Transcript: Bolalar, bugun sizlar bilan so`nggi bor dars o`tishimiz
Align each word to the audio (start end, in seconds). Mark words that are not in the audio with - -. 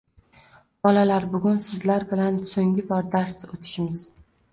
Bolalar, 0.85 1.27
bugun 1.33 1.59
sizlar 1.67 2.05
bilan 2.13 2.39
so`nggi 2.53 2.87
bor 2.93 3.05
dars 3.17 3.37
o`tishimiz 3.51 4.07